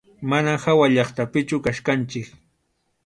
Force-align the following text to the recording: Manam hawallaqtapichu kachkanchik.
Manam 0.31 0.57
hawallaqtapichu 0.63 1.61
kachkanchik. 1.67 2.27